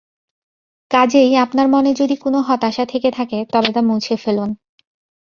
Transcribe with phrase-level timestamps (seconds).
[0.91, 4.49] কাজেই আপনার মনে যদি কোনো হতাশা থেকে থাকে তবে তা মুছে ফেলুন।